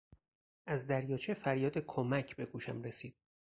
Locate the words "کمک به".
1.77-2.45